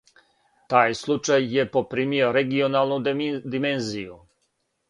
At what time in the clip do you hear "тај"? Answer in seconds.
0.73-0.95